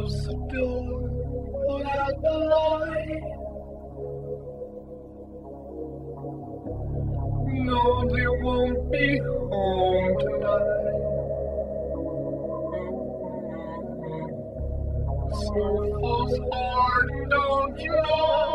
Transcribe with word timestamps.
Close 0.00 0.24
the 0.24 0.32
door, 0.54 1.10
put 1.68 1.84
out 1.84 2.22
the 2.22 2.36
light. 2.52 3.22
No, 7.68 7.82
they 8.08 8.28
won't 8.42 8.90
be 8.90 9.18
home 9.18 10.14
tonight. 10.20 11.00
So 15.42 15.62
falls 16.00 16.38
hard, 16.50 17.08
don't 17.28 17.78
you 17.78 17.92
know? 17.92 18.49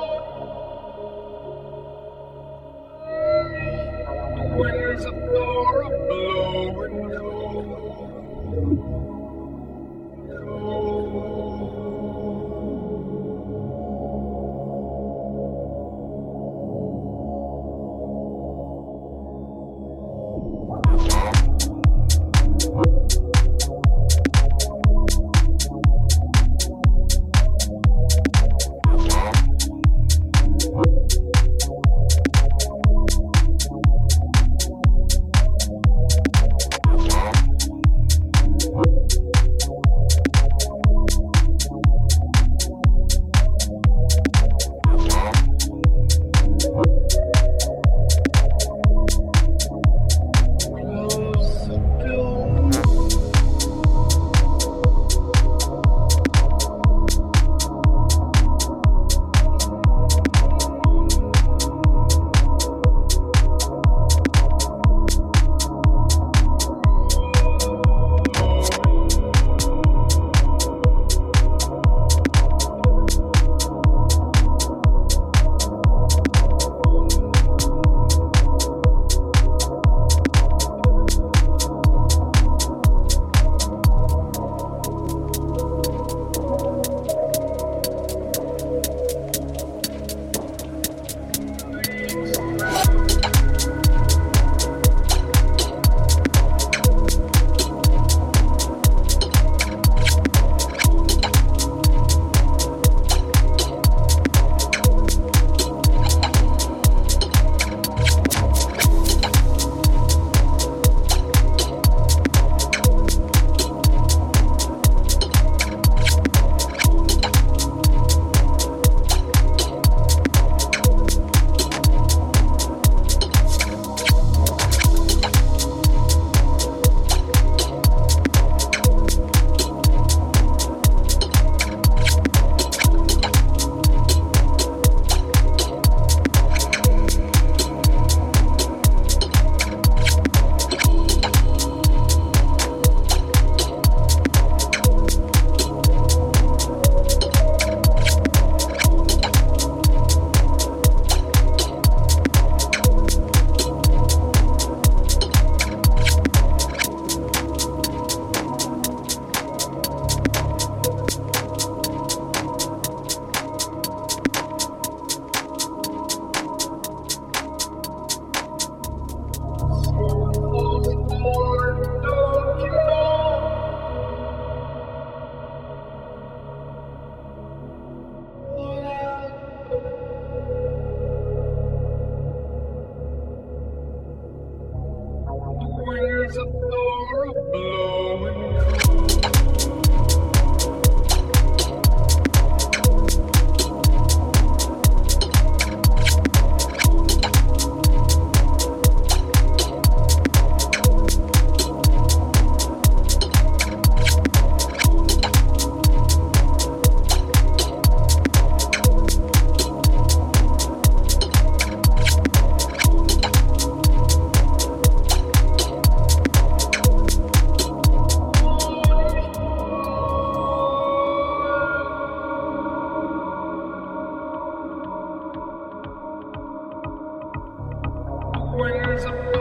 Capitalism. 228.95 229.34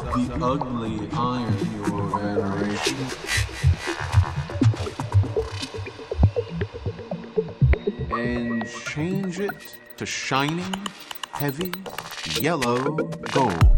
The 0.00 0.38
ugly 0.40 1.08
iron, 1.12 1.56
your 1.86 2.02
veneration. 2.18 2.96
And 8.10 8.68
change 8.86 9.40
it 9.40 9.76
to 9.98 10.06
shining, 10.06 10.86
heavy, 11.32 11.72
yellow 12.40 12.96
gold. 13.32 13.72